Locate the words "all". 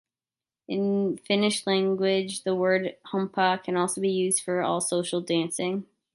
4.63-4.81